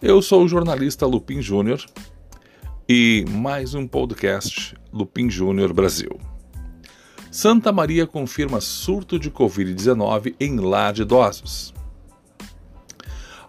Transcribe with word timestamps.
Eu 0.00 0.22
sou 0.22 0.44
o 0.44 0.48
jornalista 0.48 1.04
Lupin 1.06 1.42
Júnior 1.42 1.84
e 2.88 3.24
mais 3.30 3.74
um 3.74 3.84
podcast 3.84 4.76
Lupin 4.92 5.28
Júnior 5.28 5.72
Brasil. 5.72 6.20
Santa 7.32 7.72
Maria 7.72 8.06
confirma 8.06 8.60
surto 8.60 9.18
de 9.18 9.28
Covid-19 9.28 10.36
em 10.38 10.56
lar 10.60 10.92
de 10.92 11.02
idosos. 11.02 11.74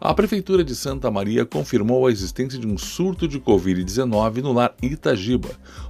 A 0.02 0.12
Prefeitura 0.12 0.64
de 0.64 0.74
Santa 0.76 1.12
Maria 1.12 1.46
confirmou 1.46 2.08
a 2.08 2.12
existência 2.12 2.58
de 2.58 2.66
um 2.66 2.80
surto 2.80 3.28
de 3.28 3.40
Covid-19 3.40 4.42
no 4.42 4.52
lar 4.52 4.74
Itagiba, 4.82 5.50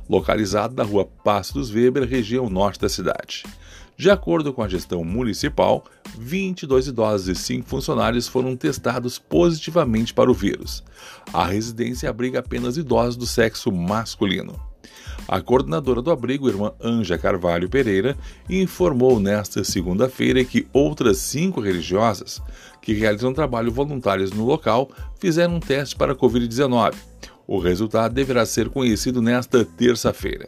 localizado 0.10 0.76
na 0.76 0.84
rua 0.84 1.06
Passo 1.24 1.54
dos 1.54 1.72
Weber, 1.72 2.06
região 2.06 2.50
norte 2.50 2.82
da 2.82 2.90
cidade. 2.90 3.46
De 4.00 4.10
acordo 4.10 4.54
com 4.54 4.64
a 4.64 4.68
gestão 4.70 5.04
municipal, 5.04 5.84
22 6.18 6.88
idosos 6.88 7.28
e 7.28 7.36
5 7.36 7.68
funcionários 7.68 8.30
foram 8.30 8.56
testados 8.56 9.20
positivamente 9.20 10.14
para 10.14 10.32
o 10.32 10.34
vírus. 10.34 10.82
A 11.34 11.46
residência 11.46 12.10
abriga 12.10 12.40
apenas 12.40 12.78
idosos 12.78 13.18
do 13.18 13.26
sexo 13.26 13.70
masculino. 13.74 14.58
A 15.28 15.42
coordenadora 15.42 16.02
do 16.02 16.12
abrigo, 16.12 16.48
irmã 16.48 16.72
Anja 16.82 17.18
Carvalho 17.18 17.68
Pereira, 17.68 18.18
informou 18.50 19.20
nesta 19.20 19.66
segunda-feira 19.66 20.46
que 20.46 20.66
outras 20.72 21.18
cinco 21.18 21.60
religiosas 21.60 22.42
que 22.82 22.94
realizam 22.94 23.34
trabalho 23.34 23.70
voluntários 23.70 24.32
no 24.32 24.46
local 24.46 24.90
fizeram 25.20 25.56
um 25.56 25.60
teste 25.60 25.98
para 25.98 26.14
a 26.14 26.16
Covid-19. 26.16 26.96
O 27.46 27.60
resultado 27.60 28.14
deverá 28.14 28.46
ser 28.46 28.70
conhecido 28.70 29.22
nesta 29.22 29.66
terça-feira. 29.66 30.48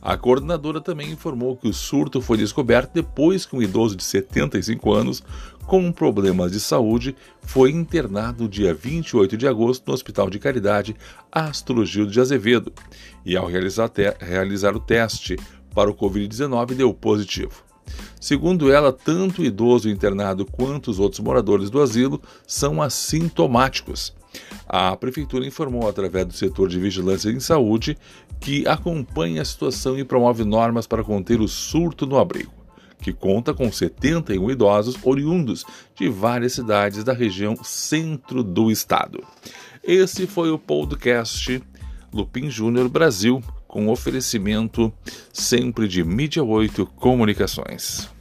A 0.00 0.16
coordenadora 0.16 0.80
também 0.80 1.10
informou 1.10 1.56
que 1.56 1.68
o 1.68 1.72
surto 1.72 2.20
foi 2.20 2.38
descoberto 2.38 2.92
depois 2.92 3.44
que 3.44 3.56
um 3.56 3.62
idoso 3.62 3.96
de 3.96 4.04
75 4.04 4.92
anos 4.92 5.22
com 5.66 5.92
problemas 5.92 6.52
de 6.52 6.60
saúde 6.60 7.14
foi 7.42 7.70
internado 7.70 8.48
dia 8.48 8.72
28 8.72 9.36
de 9.36 9.46
agosto 9.46 9.86
no 9.86 9.92
Hospital 9.92 10.30
de 10.30 10.38
Caridade 10.38 10.96
Astro 11.30 11.84
Gildo 11.84 12.10
de 12.10 12.20
Azevedo 12.20 12.72
e, 13.24 13.36
ao 13.36 13.46
realizar, 13.46 13.90
realizar 14.18 14.74
o 14.74 14.80
teste 14.80 15.36
para 15.74 15.90
o 15.90 15.94
Covid-19, 15.94 16.74
deu 16.74 16.94
positivo. 16.94 17.62
Segundo 18.20 18.72
ela, 18.72 18.92
tanto 18.92 19.42
o 19.42 19.44
idoso 19.44 19.88
internado 19.88 20.44
quanto 20.46 20.90
os 20.90 20.98
outros 20.98 21.20
moradores 21.20 21.70
do 21.70 21.80
asilo 21.80 22.20
são 22.46 22.80
assintomáticos 22.80 24.14
a 24.68 24.94
Prefeitura 24.96 25.46
informou, 25.46 25.88
através 25.88 26.26
do 26.26 26.34
setor 26.34 26.68
de 26.68 26.78
vigilância 26.78 27.30
em 27.30 27.40
saúde, 27.40 27.96
que 28.38 28.66
acompanha 28.68 29.40
a 29.40 29.44
situação 29.44 29.98
e 29.98 30.04
promove 30.04 30.44
normas 30.44 30.86
para 30.86 31.02
conter 31.02 31.40
o 31.40 31.48
surto 31.48 32.06
no 32.06 32.18
abrigo, 32.18 32.52
que 33.00 33.12
conta 33.12 33.54
com 33.54 33.72
71 33.72 34.50
idosos 34.50 34.96
oriundos 35.02 35.64
de 35.94 36.08
várias 36.08 36.52
cidades 36.52 37.02
da 37.02 37.14
região 37.14 37.56
centro 37.62 38.44
do 38.44 38.70
estado. 38.70 39.24
Esse 39.82 40.26
foi 40.26 40.50
o 40.50 40.58
podcast 40.58 41.62
Lupin 42.12 42.50
Júnior 42.50 42.88
Brasil, 42.88 43.42
com 43.66 43.88
oferecimento 43.88 44.92
sempre 45.32 45.88
de 45.88 46.04
Mídia 46.04 46.42
8 46.42 46.84
Comunicações. 46.86 48.17